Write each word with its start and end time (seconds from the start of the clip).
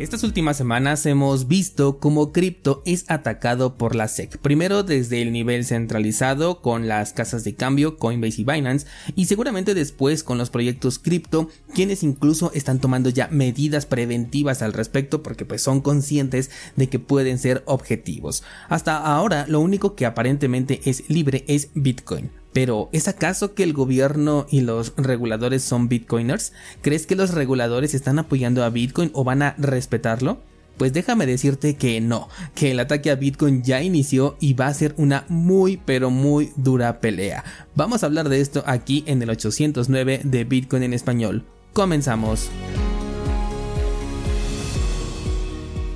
Estas 0.00 0.24
últimas 0.24 0.56
semanas 0.56 1.04
hemos 1.04 1.46
visto 1.46 1.98
cómo 1.98 2.32
cripto 2.32 2.82
es 2.86 3.04
atacado 3.08 3.74
por 3.74 3.94
la 3.94 4.08
SEC. 4.08 4.38
Primero 4.38 4.82
desde 4.82 5.20
el 5.20 5.30
nivel 5.30 5.66
centralizado 5.66 6.62
con 6.62 6.88
las 6.88 7.12
casas 7.12 7.44
de 7.44 7.54
cambio 7.54 7.98
Coinbase 7.98 8.40
y 8.40 8.44
Binance 8.44 8.86
y 9.14 9.26
seguramente 9.26 9.74
después 9.74 10.24
con 10.24 10.38
los 10.38 10.48
proyectos 10.48 10.98
cripto 10.98 11.50
quienes 11.74 12.02
incluso 12.02 12.50
están 12.54 12.80
tomando 12.80 13.10
ya 13.10 13.28
medidas 13.28 13.84
preventivas 13.84 14.62
al 14.62 14.72
respecto 14.72 15.22
porque 15.22 15.44
pues 15.44 15.62
son 15.62 15.82
conscientes 15.82 16.50
de 16.76 16.88
que 16.88 16.98
pueden 16.98 17.38
ser 17.38 17.62
objetivos. 17.66 18.42
Hasta 18.70 18.96
ahora 18.96 19.44
lo 19.48 19.60
único 19.60 19.96
que 19.96 20.06
aparentemente 20.06 20.80
es 20.86 21.10
libre 21.10 21.44
es 21.46 21.68
Bitcoin. 21.74 22.39
Pero, 22.52 22.88
¿es 22.92 23.06
acaso 23.06 23.54
que 23.54 23.62
el 23.62 23.72
gobierno 23.72 24.46
y 24.50 24.62
los 24.62 24.92
reguladores 24.96 25.62
son 25.62 25.88
bitcoiners? 25.88 26.52
¿Crees 26.82 27.06
que 27.06 27.14
los 27.14 27.32
reguladores 27.32 27.94
están 27.94 28.18
apoyando 28.18 28.64
a 28.64 28.70
Bitcoin 28.70 29.10
o 29.14 29.22
van 29.22 29.42
a 29.42 29.54
respetarlo? 29.56 30.40
Pues 30.76 30.92
déjame 30.94 31.26
decirte 31.26 31.76
que 31.76 32.00
no, 32.00 32.28
que 32.54 32.70
el 32.70 32.80
ataque 32.80 33.10
a 33.10 33.14
Bitcoin 33.14 33.62
ya 33.62 33.82
inició 33.82 34.38
y 34.40 34.54
va 34.54 34.66
a 34.66 34.74
ser 34.74 34.94
una 34.96 35.26
muy 35.28 35.76
pero 35.76 36.08
muy 36.08 36.52
dura 36.56 37.00
pelea. 37.00 37.44
Vamos 37.74 38.02
a 38.02 38.06
hablar 38.06 38.30
de 38.30 38.40
esto 38.40 38.64
aquí 38.66 39.04
en 39.06 39.20
el 39.20 39.28
809 39.28 40.22
de 40.24 40.44
Bitcoin 40.44 40.82
en 40.82 40.94
español. 40.94 41.44
Comenzamos. 41.74 42.48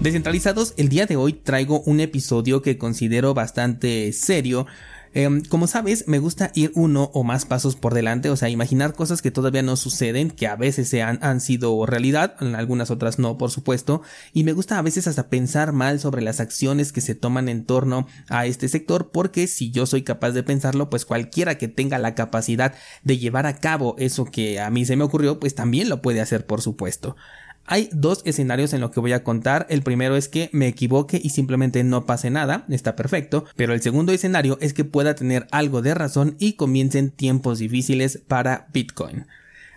Descentralizados, 0.01 0.75
el 0.77 0.91
día 0.91 1.07
de 1.07 1.17
hoy 1.17 1.33
traigo 1.33 1.81
un 1.81 2.01
episodio 2.01 2.61
que 2.61 2.77
considero 2.77 3.33
bastante 3.33 4.13
serio 4.13 4.67
Em, 5.17 5.43
como 5.43 5.69
sabes, 5.69 6.09
me 6.09 6.19
gusta 6.19 6.51
ir 6.55 6.73
uno 6.75 7.11
o 7.15 7.23
más 7.23 7.47
pasos 7.47 7.77
por 7.77 7.95
delante, 7.95 8.31
o 8.31 8.37
sea, 8.37 8.49
imaginar 8.49 8.95
cosas 8.95 9.23
que 9.23 9.31
todavía 9.31 9.63
no 9.63 9.77
suceden, 9.77 10.29
que 10.29 10.49
a 10.49 10.57
veces 10.57 10.89
se 10.89 11.03
han, 11.03 11.21
han 11.23 11.41
sido 11.41 11.87
realidad, 11.87 12.35
en 12.41 12.57
algunas 12.57 12.91
otras 12.91 13.21
no, 13.21 13.39
por 13.39 13.53
supuesto, 13.53 14.03
y 14.33 14.43
me 14.43 14.53
gusta 14.53 14.77
a 14.77 14.83
veces 14.83 15.07
hasta 15.07 15.29
pensar 15.29 15.73
mal 15.73 16.01
sobre 16.01 16.21
las 16.21 16.41
acciones 16.41 16.93
que 16.93 17.01
se 17.01 17.15
toman 17.15 17.49
en 17.49 17.65
torno 17.65 18.09
a 18.29 18.47
este 18.47 18.67
sector, 18.69 19.13
porque 19.13 19.47
si 19.47 19.71
yo 19.71 19.87
soy 19.87 20.03
capaz 20.03 20.33
de 20.33 20.43
pensarlo, 20.43 20.91
pues 20.91 21.05
cualquiera 21.05 21.59
que 21.59 21.69
tenga 21.69 21.99
la 21.99 22.17
capacidad 22.17 22.75
de 23.05 23.19
llevar 23.19 23.47
a 23.47 23.59
cabo 23.59 23.95
eso 23.99 24.25
que 24.25 24.59
a 24.59 24.69
mí 24.71 24.85
se 24.85 24.97
me 24.97 25.05
ocurrió, 25.05 25.39
pues 25.39 25.55
también 25.55 25.89
lo 25.89 26.03
puede 26.03 26.23
hacer, 26.23 26.45
por 26.45 26.61
supuesto. 26.61 27.15
Hay 27.67 27.89
dos 27.93 28.23
escenarios 28.25 28.75
en 28.75 28.81
lo 28.81 28.91
que 28.91 29.01
voy 29.01 29.13
a 29.13 29.25
contar. 29.25 29.67
El 29.71 29.83
primero 29.83 30.17
es 30.17 30.29
que 30.29 30.51
me 30.53 30.69
equivoque 30.69 31.21
y 31.23 31.31
simplemente 31.31 31.83
no 31.83 32.05
pase 32.05 32.31
nada, 32.31 32.65
está 32.69 32.95
perfecto. 32.95 33.45
Pero 33.57 33.73
el 33.73 33.81
segundo 33.81 34.13
escenario 34.13 34.59
es 34.61 34.75
que 34.75 34.85
pueda 34.85 35.15
tener 35.15 35.47
algo 35.51 35.81
de 35.81 35.95
razón 35.95 36.37
y 36.39 36.55
comiencen 36.55 37.11
tiempos 37.11 37.59
difíciles 37.59 38.21
para 38.29 38.67
Bitcoin. 38.73 39.27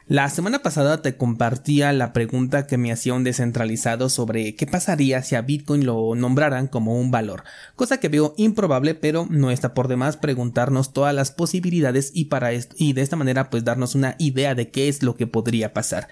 La 0.10 0.30
semana 0.30 0.60
pasada 0.60 1.02
te 1.02 1.18
compartía 1.18 1.92
la 1.92 2.14
pregunta 2.14 2.66
que 2.66 2.78
me 2.78 2.94
hacía 2.94 3.14
un 3.14 3.26
descentralizado 3.26 4.08
sobre 4.08 4.56
qué 4.56 4.66
pasaría 4.66 5.22
si 5.22 5.36
a 5.36 5.42
Bitcoin 5.42 5.86
lo 5.86 6.16
nombraran 6.16 6.68
como 6.68 6.98
un 6.98 7.12
valor, 7.12 7.44
cosa 7.76 8.00
que 8.00 8.08
veo 8.08 8.34
improbable 8.38 8.96
pero 8.96 9.28
no 9.30 9.52
está 9.52 9.74
por 9.74 9.90
demás 9.90 10.16
preguntarnos 10.16 10.94
todas 10.94 11.14
las 11.14 11.32
posibilidades 11.32 12.12
y 12.14 12.26
para 12.26 12.52
y 12.54 12.94
de 12.94 13.02
esta 13.02 13.18
manera 13.18 13.50
pues 13.50 13.66
darnos 13.66 13.96
una 13.96 14.16
idea 14.18 14.56
de 14.56 14.72
qué 14.72 14.88
es 14.88 15.04
lo 15.04 15.18
que 15.18 15.28
podría 15.28 15.74
pasar. 15.74 16.08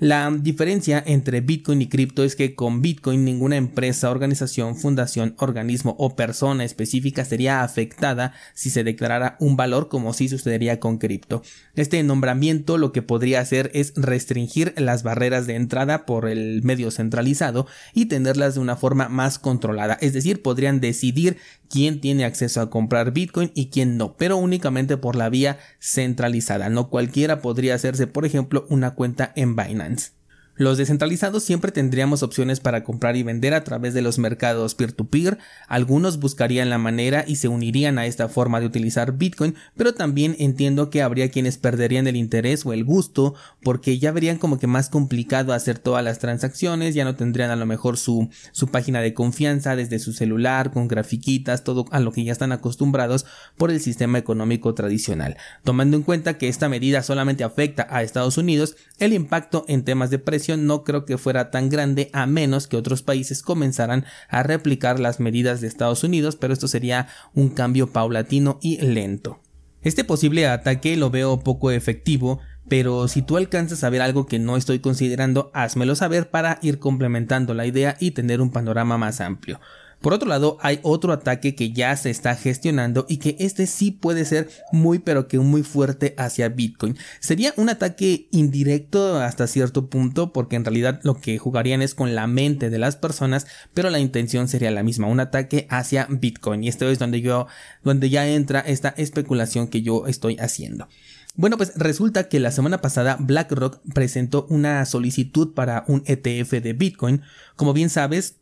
La 0.00 0.30
diferencia 0.30 1.02
entre 1.06 1.40
Bitcoin 1.40 1.82
y 1.82 1.88
cripto 1.88 2.24
es 2.24 2.34
que 2.34 2.54
con 2.54 2.82
Bitcoin 2.82 3.24
ninguna 3.24 3.56
empresa, 3.56 4.10
organización, 4.10 4.76
fundación, 4.76 5.34
organismo 5.38 5.94
o 5.98 6.16
persona 6.16 6.64
específica 6.64 7.24
sería 7.24 7.62
afectada 7.62 8.32
si 8.54 8.70
se 8.70 8.84
declarara 8.84 9.36
un 9.38 9.56
valor 9.56 9.88
como 9.88 10.12
si 10.12 10.28
sucedería 10.28 10.80
con 10.80 10.98
cripto. 10.98 11.42
Este 11.76 12.02
nombramiento 12.02 12.76
lo 12.78 12.92
que 12.92 13.02
podría 13.02 13.40
hacer 13.40 13.70
es 13.74 13.92
restringir 13.96 14.74
las 14.76 15.02
barreras 15.02 15.46
de 15.46 15.54
entrada 15.54 16.06
por 16.06 16.28
el 16.28 16.62
medio 16.62 16.90
centralizado 16.90 17.66
y 17.94 18.06
tenerlas 18.06 18.54
de 18.54 18.60
una 18.60 18.76
forma 18.76 19.08
más 19.08 19.38
controlada, 19.38 19.96
es 20.00 20.12
decir, 20.12 20.42
podrían 20.42 20.80
decidir 20.80 21.36
quién 21.68 22.00
tiene 22.00 22.24
acceso 22.24 22.60
a 22.60 22.70
comprar 22.70 23.12
Bitcoin 23.12 23.50
y 23.54 23.66
quién 23.66 23.96
no, 23.96 24.16
pero 24.16 24.36
únicamente 24.36 24.96
por 24.96 25.16
la 25.16 25.28
vía 25.28 25.58
centralizada. 25.80 26.68
No 26.68 26.88
cualquiera 26.88 27.40
podría 27.40 27.74
hacerse, 27.74 28.06
por 28.06 28.24
ejemplo, 28.24 28.66
una 28.68 28.94
cuenta 28.94 29.32
en 29.36 29.56
Binance. 29.56 29.83
continent 29.84 30.10
Los 30.56 30.78
descentralizados 30.78 31.42
siempre 31.42 31.72
tendríamos 31.72 32.22
opciones 32.22 32.60
para 32.60 32.84
comprar 32.84 33.16
y 33.16 33.24
vender 33.24 33.54
a 33.54 33.64
través 33.64 33.92
de 33.92 34.02
los 34.02 34.18
mercados 34.18 34.76
peer-to-peer, 34.76 35.38
algunos 35.66 36.20
buscarían 36.20 36.70
la 36.70 36.78
manera 36.78 37.24
y 37.26 37.36
se 37.36 37.48
unirían 37.48 37.98
a 37.98 38.06
esta 38.06 38.28
forma 38.28 38.60
de 38.60 38.66
utilizar 38.66 39.18
Bitcoin, 39.18 39.56
pero 39.76 39.94
también 39.94 40.36
entiendo 40.38 40.90
que 40.90 41.02
habría 41.02 41.30
quienes 41.30 41.58
perderían 41.58 42.06
el 42.06 42.14
interés 42.14 42.64
o 42.64 42.72
el 42.72 42.84
gusto 42.84 43.34
porque 43.64 43.98
ya 43.98 44.12
verían 44.12 44.38
como 44.38 44.60
que 44.60 44.68
más 44.68 44.90
complicado 44.90 45.52
hacer 45.52 45.80
todas 45.80 46.04
las 46.04 46.20
transacciones, 46.20 46.94
ya 46.94 47.04
no 47.04 47.16
tendrían 47.16 47.50
a 47.50 47.56
lo 47.56 47.66
mejor 47.66 47.96
su, 47.96 48.28
su 48.52 48.68
página 48.68 49.00
de 49.00 49.12
confianza 49.12 49.74
desde 49.74 49.98
su 49.98 50.12
celular 50.12 50.70
con 50.70 50.86
grafiquitas, 50.86 51.64
todo 51.64 51.86
a 51.90 51.98
lo 51.98 52.12
que 52.12 52.22
ya 52.22 52.32
están 52.32 52.52
acostumbrados 52.52 53.26
por 53.56 53.72
el 53.72 53.80
sistema 53.80 54.18
económico 54.18 54.72
tradicional. 54.74 55.36
Tomando 55.64 55.96
en 55.96 56.04
cuenta 56.04 56.38
que 56.38 56.48
esta 56.48 56.68
medida 56.68 57.02
solamente 57.02 57.42
afecta 57.42 57.88
a 57.90 58.04
Estados 58.04 58.38
Unidos, 58.38 58.76
el 59.00 59.12
impacto 59.12 59.64
en 59.66 59.82
temas 59.82 60.10
de 60.10 60.20
no 60.56 60.84
creo 60.84 61.04
que 61.04 61.18
fuera 61.18 61.50
tan 61.50 61.68
grande 61.68 62.10
a 62.12 62.26
menos 62.26 62.66
que 62.66 62.76
otros 62.76 63.02
países 63.02 63.42
comenzaran 63.42 64.04
a 64.28 64.42
replicar 64.42 65.00
las 65.00 65.20
medidas 65.20 65.60
de 65.60 65.66
Estados 65.66 66.04
Unidos, 66.04 66.36
pero 66.36 66.52
esto 66.52 66.68
sería 66.68 67.08
un 67.34 67.48
cambio 67.48 67.90
paulatino 67.90 68.58
y 68.62 68.78
lento. 68.78 69.40
Este 69.82 70.04
posible 70.04 70.46
ataque 70.46 70.96
lo 70.96 71.10
veo 71.10 71.40
poco 71.40 71.70
efectivo, 71.70 72.40
pero 72.68 73.08
si 73.08 73.20
tú 73.20 73.36
alcanzas 73.36 73.84
a 73.84 73.90
ver 73.90 74.00
algo 74.00 74.26
que 74.26 74.38
no 74.38 74.56
estoy 74.56 74.78
considerando, 74.78 75.50
házmelo 75.52 75.94
saber 75.94 76.30
para 76.30 76.58
ir 76.62 76.78
complementando 76.78 77.52
la 77.52 77.66
idea 77.66 77.96
y 78.00 78.12
tener 78.12 78.40
un 78.40 78.50
panorama 78.50 78.96
más 78.96 79.20
amplio. 79.20 79.60
Por 80.04 80.12
otro 80.12 80.28
lado, 80.28 80.58
hay 80.60 80.80
otro 80.82 81.14
ataque 81.14 81.54
que 81.54 81.72
ya 81.72 81.96
se 81.96 82.10
está 82.10 82.36
gestionando 82.36 83.06
y 83.08 83.16
que 83.16 83.36
este 83.38 83.66
sí 83.66 83.90
puede 83.90 84.26
ser 84.26 84.50
muy 84.70 84.98
pero 84.98 85.28
que 85.28 85.38
muy 85.38 85.62
fuerte 85.62 86.14
hacia 86.18 86.50
Bitcoin. 86.50 86.98
Sería 87.20 87.54
un 87.56 87.70
ataque 87.70 88.28
indirecto 88.30 89.16
hasta 89.16 89.46
cierto 89.46 89.88
punto 89.88 90.30
porque 90.30 90.56
en 90.56 90.66
realidad 90.66 91.00
lo 91.04 91.14
que 91.14 91.38
jugarían 91.38 91.80
es 91.80 91.94
con 91.94 92.14
la 92.14 92.26
mente 92.26 92.68
de 92.68 92.78
las 92.78 92.96
personas, 92.96 93.46
pero 93.72 93.88
la 93.88 93.98
intención 93.98 94.46
sería 94.46 94.70
la 94.70 94.82
misma, 94.82 95.06
un 95.06 95.20
ataque 95.20 95.66
hacia 95.70 96.06
Bitcoin. 96.10 96.64
Y 96.64 96.68
esto 96.68 96.86
es 96.90 96.98
donde 96.98 97.22
yo, 97.22 97.46
donde 97.82 98.10
ya 98.10 98.28
entra 98.28 98.60
esta 98.60 98.90
especulación 98.98 99.68
que 99.68 99.80
yo 99.80 100.06
estoy 100.06 100.36
haciendo. 100.36 100.86
Bueno, 101.34 101.56
pues 101.56 101.72
resulta 101.76 102.28
que 102.28 102.40
la 102.40 102.52
semana 102.52 102.82
pasada 102.82 103.16
BlackRock 103.18 103.80
presentó 103.94 104.46
una 104.50 104.84
solicitud 104.84 105.54
para 105.54 105.86
un 105.88 106.02
ETF 106.04 106.50
de 106.62 106.74
Bitcoin. 106.74 107.22
Como 107.56 107.72
bien 107.72 107.88
sabes, 107.88 108.36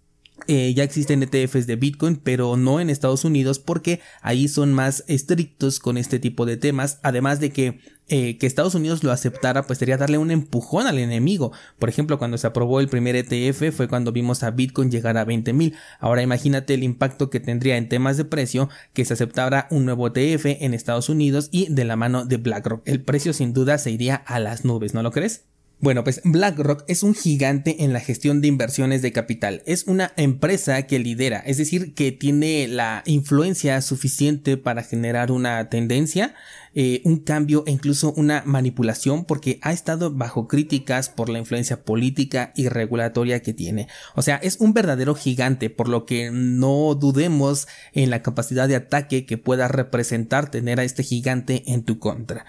eh, 0.48 0.72
ya 0.74 0.84
existen 0.84 1.22
ETFs 1.22 1.66
de 1.66 1.76
Bitcoin, 1.76 2.16
pero 2.16 2.56
no 2.56 2.80
en 2.80 2.90
Estados 2.90 3.24
Unidos 3.24 3.58
porque 3.58 4.00
ahí 4.20 4.48
son 4.48 4.72
más 4.72 5.04
estrictos 5.06 5.78
con 5.78 5.96
este 5.96 6.18
tipo 6.18 6.46
de 6.46 6.56
temas. 6.56 6.98
Además 7.02 7.40
de 7.40 7.50
que 7.50 7.80
eh, 8.08 8.36
que 8.36 8.46
Estados 8.46 8.74
Unidos 8.74 9.04
lo 9.04 9.12
aceptara, 9.12 9.62
pues 9.62 9.78
sería 9.78 9.96
darle 9.96 10.18
un 10.18 10.30
empujón 10.30 10.86
al 10.86 10.98
enemigo. 10.98 11.52
Por 11.78 11.88
ejemplo, 11.88 12.18
cuando 12.18 12.36
se 12.36 12.46
aprobó 12.46 12.80
el 12.80 12.88
primer 12.88 13.16
ETF 13.16 13.74
fue 13.74 13.88
cuando 13.88 14.12
vimos 14.12 14.42
a 14.42 14.50
Bitcoin 14.50 14.90
llegar 14.90 15.16
a 15.16 15.24
20 15.24 15.52
mil. 15.52 15.74
Ahora 15.98 16.22
imagínate 16.22 16.74
el 16.74 16.82
impacto 16.82 17.30
que 17.30 17.40
tendría 17.40 17.78
en 17.78 17.88
temas 17.88 18.16
de 18.16 18.24
precio 18.24 18.68
que 18.92 19.04
se 19.04 19.14
aceptara 19.14 19.66
un 19.70 19.86
nuevo 19.86 20.08
ETF 20.08 20.44
en 20.44 20.74
Estados 20.74 21.08
Unidos 21.08 21.48
y 21.52 21.72
de 21.72 21.84
la 21.84 21.96
mano 21.96 22.26
de 22.26 22.36
BlackRock. 22.36 22.82
El 22.86 23.02
precio 23.02 23.32
sin 23.32 23.54
duda 23.54 23.78
se 23.78 23.90
iría 23.90 24.16
a 24.16 24.40
las 24.40 24.64
nubes, 24.64 24.94
¿no 24.94 25.02
lo 25.02 25.10
crees? 25.10 25.44
Bueno, 25.82 26.04
pues 26.04 26.20
BlackRock 26.22 26.84
es 26.86 27.02
un 27.02 27.12
gigante 27.12 27.82
en 27.82 27.92
la 27.92 27.98
gestión 27.98 28.40
de 28.40 28.46
inversiones 28.46 29.02
de 29.02 29.10
capital. 29.10 29.64
Es 29.66 29.88
una 29.88 30.12
empresa 30.16 30.80
que 30.86 31.00
lidera, 31.00 31.40
es 31.40 31.56
decir, 31.56 31.92
que 31.94 32.12
tiene 32.12 32.68
la 32.68 33.02
influencia 33.04 33.82
suficiente 33.82 34.56
para 34.56 34.84
generar 34.84 35.32
una 35.32 35.68
tendencia, 35.70 36.36
eh, 36.76 37.02
un 37.04 37.18
cambio 37.18 37.64
e 37.66 37.72
incluso 37.72 38.12
una 38.12 38.44
manipulación 38.46 39.24
porque 39.24 39.58
ha 39.60 39.72
estado 39.72 40.12
bajo 40.12 40.46
críticas 40.46 41.08
por 41.08 41.28
la 41.28 41.40
influencia 41.40 41.82
política 41.82 42.52
y 42.54 42.68
regulatoria 42.68 43.42
que 43.42 43.52
tiene. 43.52 43.88
O 44.14 44.22
sea, 44.22 44.36
es 44.36 44.58
un 44.60 44.74
verdadero 44.74 45.16
gigante, 45.16 45.68
por 45.68 45.88
lo 45.88 46.06
que 46.06 46.30
no 46.30 46.94
dudemos 46.94 47.66
en 47.92 48.10
la 48.10 48.22
capacidad 48.22 48.68
de 48.68 48.76
ataque 48.76 49.26
que 49.26 49.36
pueda 49.36 49.66
representar 49.66 50.48
tener 50.48 50.78
a 50.78 50.84
este 50.84 51.02
gigante 51.02 51.64
en 51.66 51.82
tu 51.82 51.98
contra. 51.98 52.46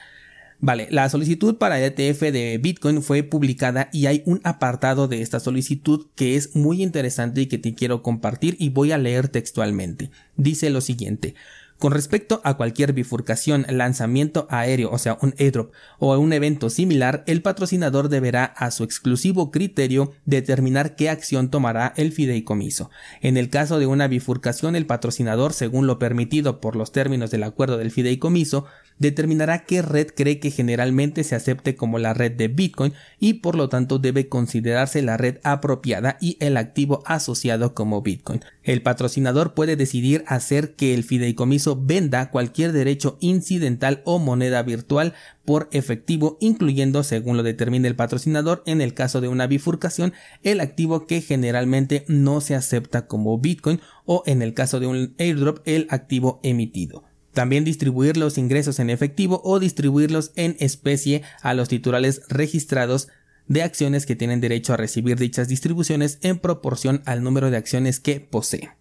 Vale, 0.65 0.87
la 0.91 1.09
solicitud 1.09 1.57
para 1.57 1.85
ETF 1.85 2.21
de 2.31 2.57
Bitcoin 2.57 3.03
fue 3.03 3.21
publicada 3.21 3.89
y 3.91 4.05
hay 4.05 4.23
un 4.25 4.39
apartado 4.45 5.09
de 5.09 5.21
esta 5.21 5.41
solicitud 5.41 6.07
que 6.15 6.37
es 6.37 6.55
muy 6.55 6.81
interesante 6.81 7.41
y 7.41 7.47
que 7.47 7.57
te 7.57 7.75
quiero 7.75 8.01
compartir 8.01 8.55
y 8.59 8.69
voy 8.69 8.93
a 8.93 8.97
leer 8.97 9.27
textualmente. 9.27 10.09
Dice 10.37 10.69
lo 10.69 10.79
siguiente. 10.79 11.35
Con 11.79 11.91
respecto 11.91 12.39
a 12.43 12.55
cualquier 12.55 12.93
bifurcación, 12.93 13.65
lanzamiento 13.69 14.47
aéreo, 14.49 14.89
o 14.91 14.97
sea, 14.97 15.17
un 15.21 15.33
airdrop 15.37 15.73
o 15.99 16.17
un 16.17 16.31
evento 16.31 16.69
similar, 16.69 17.23
el 17.27 17.41
patrocinador 17.41 18.09
deberá 18.09 18.45
a 18.45 18.71
su 18.71 18.83
exclusivo 18.83 19.51
criterio 19.51 20.13
determinar 20.25 20.95
qué 20.95 21.09
acción 21.09 21.49
tomará 21.49 21.93
el 21.97 22.11
fideicomiso. 22.11 22.89
En 23.21 23.35
el 23.35 23.49
caso 23.49 23.79
de 23.79 23.87
una 23.87 24.07
bifurcación, 24.07 24.75
el 24.75 24.85
patrocinador, 24.85 25.53
según 25.53 25.87
lo 25.87 25.99
permitido 25.99 26.61
por 26.61 26.75
los 26.75 26.91
términos 26.91 27.31
del 27.31 27.43
acuerdo 27.43 27.77
del 27.77 27.91
fideicomiso, 27.91 28.65
determinará 28.99 29.65
qué 29.65 29.81
red 29.81 30.07
cree 30.15 30.39
que 30.39 30.51
generalmente 30.51 31.23
se 31.23 31.35
acepte 31.35 31.75
como 31.75 31.99
la 31.99 32.13
red 32.13 32.31
de 32.31 32.47
Bitcoin 32.47 32.93
y 33.19 33.35
por 33.35 33.55
lo 33.55 33.69
tanto 33.69 33.99
debe 33.99 34.29
considerarse 34.29 35.01
la 35.01 35.17
red 35.17 35.39
apropiada 35.43 36.17
y 36.21 36.37
el 36.39 36.57
activo 36.57 37.03
asociado 37.05 37.73
como 37.73 38.01
Bitcoin. 38.01 38.41
El 38.63 38.81
patrocinador 38.81 39.53
puede 39.53 39.75
decidir 39.75 40.23
hacer 40.25 40.75
que 40.75 40.93
el 40.93 41.03
fideicomiso 41.03 41.81
venda 41.81 42.31
cualquier 42.31 42.71
derecho 42.71 43.17
incidental 43.19 44.01
o 44.05 44.19
moneda 44.19 44.63
virtual 44.63 45.13
por 45.43 45.67
efectivo, 45.73 46.37
incluyendo, 46.39 47.03
según 47.03 47.35
lo 47.35 47.43
determine 47.43 47.89
el 47.89 47.97
patrocinador, 47.97 48.63
en 48.65 48.79
el 48.79 48.93
caso 48.93 49.19
de 49.19 49.27
una 49.27 49.47
bifurcación, 49.47 50.13
el 50.43 50.61
activo 50.61 51.05
que 51.05 51.19
generalmente 51.21 52.05
no 52.07 52.39
se 52.39 52.55
acepta 52.55 53.05
como 53.05 53.37
Bitcoin 53.37 53.81
o 54.05 54.23
en 54.25 54.41
el 54.41 54.53
caso 54.53 54.79
de 54.79 54.87
un 54.87 55.13
airdrop, 55.19 55.59
el 55.65 55.87
activo 55.89 56.39
emitido. 56.43 57.03
También 57.33 57.65
distribuir 57.65 58.15
los 58.15 58.37
ingresos 58.37 58.79
en 58.79 58.89
efectivo 58.89 59.41
o 59.43 59.59
distribuirlos 59.59 60.31
en 60.35 60.55
especie 60.59 61.23
a 61.41 61.53
los 61.53 61.67
titulares 61.67 62.21
registrados 62.29 63.09
de 63.47 63.63
acciones 63.63 64.05
que 64.05 64.15
tienen 64.15 64.41
derecho 64.41 64.73
a 64.73 64.77
recibir 64.77 65.17
dichas 65.17 65.47
distribuciones 65.47 66.19
en 66.21 66.39
proporción 66.39 67.01
al 67.05 67.23
número 67.23 67.51
de 67.51 67.57
acciones 67.57 67.99
que 67.99 68.19
posee. 68.19 68.71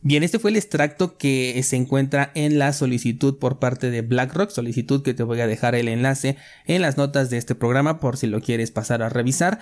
Bien, 0.00 0.22
este 0.22 0.38
fue 0.38 0.52
el 0.52 0.56
extracto 0.56 1.18
que 1.18 1.60
se 1.64 1.74
encuentra 1.74 2.30
en 2.36 2.60
la 2.60 2.72
solicitud 2.72 3.38
por 3.38 3.58
parte 3.58 3.90
de 3.90 4.02
BlackRock, 4.02 4.50
solicitud 4.50 5.02
que 5.02 5.12
te 5.12 5.24
voy 5.24 5.40
a 5.40 5.48
dejar 5.48 5.74
el 5.74 5.88
enlace 5.88 6.36
en 6.66 6.82
las 6.82 6.96
notas 6.96 7.30
de 7.30 7.36
este 7.36 7.56
programa 7.56 7.98
por 7.98 8.16
si 8.16 8.28
lo 8.28 8.40
quieres 8.40 8.70
pasar 8.70 9.02
a 9.02 9.08
revisar. 9.08 9.58